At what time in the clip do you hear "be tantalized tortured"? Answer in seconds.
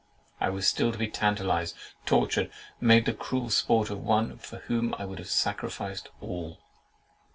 0.97-2.49